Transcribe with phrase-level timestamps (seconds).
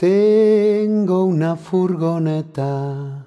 [0.00, 3.26] Tengo una furgoneta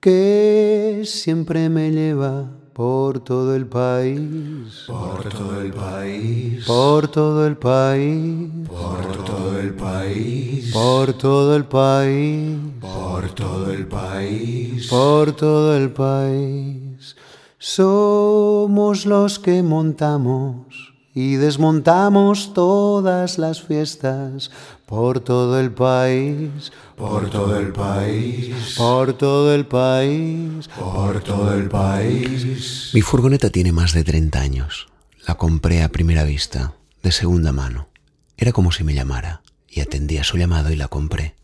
[0.00, 7.56] que siempre me lleva por todo el país, por todo el país, por todo el
[7.56, 15.76] país, por todo el país, por todo el país, por todo el país, por todo
[15.76, 17.14] el país.
[17.56, 24.50] Somos los que montamos y desmontamos todas las fiestas
[24.86, 31.68] por todo el país, por todo el país, por todo el país, por todo el
[31.68, 32.90] país.
[32.94, 34.88] Mi furgoneta tiene más de 30 años.
[35.26, 37.88] La compré a primera vista, de segunda mano.
[38.36, 41.34] Era como si me llamara, y atendía su llamado y la compré.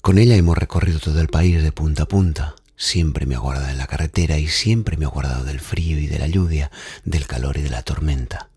[0.00, 2.54] Con ella hemos recorrido todo el país de punta a punta.
[2.76, 6.06] Siempre me ha guardado en la carretera y siempre me ha guardado del frío y
[6.06, 6.70] de la lluvia,
[7.04, 8.50] del calor y de la tormenta.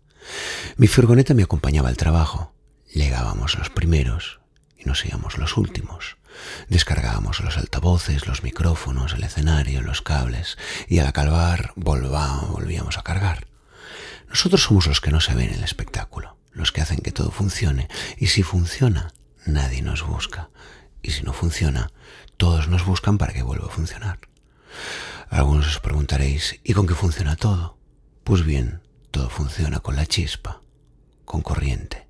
[0.76, 2.52] Mi furgoneta me acompañaba al trabajo.
[2.92, 4.40] Llegábamos los primeros
[4.76, 6.16] y nos íbamos los últimos.
[6.68, 10.56] Descargábamos los altavoces, los micrófonos, el escenario, los cables
[10.88, 13.48] y al acabar volvíamos a cargar.
[14.28, 17.30] Nosotros somos los que no se ven en el espectáculo, los que hacen que todo
[17.30, 19.12] funcione y si funciona,
[19.46, 20.50] nadie nos busca
[21.02, 21.90] y si no funciona,
[22.36, 24.20] todos nos buscan para que vuelva a funcionar.
[25.30, 27.78] Algunos os preguntaréis, ¿y con qué funciona todo?
[28.24, 28.82] Pues bien,
[29.18, 30.62] todo funciona con la chispa,
[31.24, 32.06] con corriente.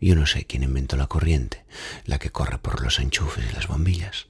[0.00, 1.64] Yo no sé quién inventó la corriente,
[2.04, 4.28] la que corre por los enchufes y las bombillas.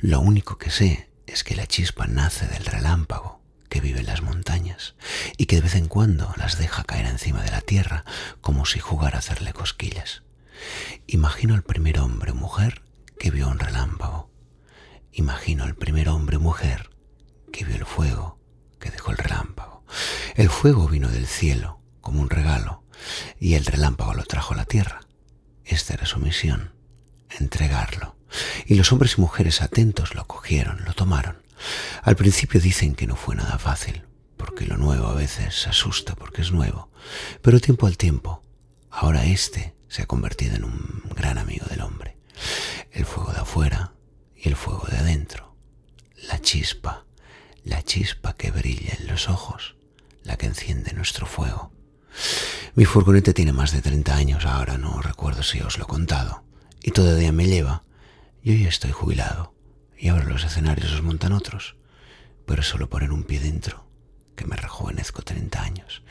[0.00, 3.40] Lo único que sé es que la chispa nace del relámpago
[3.70, 4.96] que vive en las montañas
[5.38, 8.04] y que de vez en cuando las deja caer encima de la tierra
[8.42, 10.24] como si jugara a hacerle cosquillas.
[11.06, 12.82] Imagino al primer hombre o mujer
[13.18, 14.28] que vio un relámpago.
[15.10, 16.90] Imagino al primer hombre o mujer
[17.50, 18.38] que vio el fuego
[18.78, 19.45] que dejó el relámpago.
[20.36, 22.84] El fuego vino del cielo como un regalo
[23.40, 25.00] y el relámpago lo trajo a la tierra.
[25.64, 26.74] Esta era su misión,
[27.40, 28.16] entregarlo.
[28.66, 31.42] Y los hombres y mujeres atentos lo cogieron, lo tomaron.
[32.02, 34.04] Al principio dicen que no fue nada fácil,
[34.36, 36.90] porque lo nuevo a veces asusta porque es nuevo,
[37.40, 38.42] pero tiempo al tiempo,
[38.90, 42.18] ahora este se ha convertido en un gran amigo del hombre.
[42.90, 43.94] El fuego de afuera
[44.36, 45.56] y el fuego de adentro,
[46.28, 47.06] la chispa,
[47.64, 49.76] la chispa que brilla en los ojos
[50.26, 51.72] la que enciende nuestro fuego.
[52.74, 56.44] Mi furgoneta tiene más de 30 años ahora, no recuerdo si os lo he contado,
[56.82, 57.84] y todavía me lleva.
[58.42, 59.54] Yo ya estoy jubilado,
[59.96, 61.76] y ahora los escenarios los montan otros,
[62.44, 63.88] pero solo poner un pie dentro,
[64.34, 66.02] que me rejuvenezco 30 años,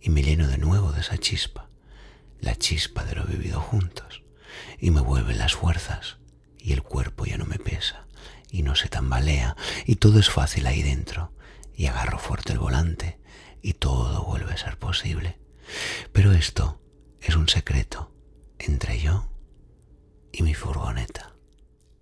[0.00, 1.68] y me lleno de nuevo de esa chispa,
[2.40, 4.22] la chispa de lo vivido juntos,
[4.78, 6.18] y me vuelven las fuerzas,
[6.58, 8.06] y el cuerpo ya no me pesa,
[8.50, 11.32] y no se tambalea, y todo es fácil ahí dentro,
[11.76, 13.18] y agarro fuerte el volante,
[13.64, 15.38] y todo vuelve a ser posible.
[16.12, 16.78] Pero esto
[17.22, 18.12] es un secreto
[18.58, 19.24] entre yo
[20.32, 21.32] y mi furgoneta.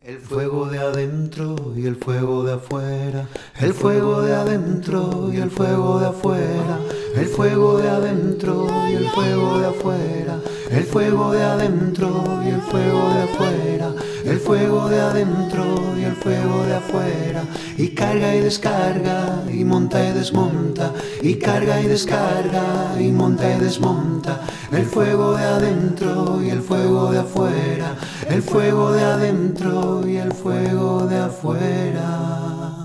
[0.00, 3.28] El fuego de adentro y el fuego de afuera,
[3.60, 6.80] el fuego de adentro y el fuego de afuera,
[7.14, 10.40] el fuego de adentro y el fuego de afuera,
[10.72, 13.94] el fuego de adentro y el fuego de afuera.
[14.24, 15.64] El fuego de adentro
[15.98, 17.42] y el fuego de afuera,
[17.76, 23.58] y carga y descarga, y monta y desmonta, y carga y descarga, y monta y
[23.58, 24.40] desmonta,
[24.70, 27.96] el fuego de adentro y el fuego de afuera,
[28.28, 32.81] el fuego de adentro y el fuego de afuera.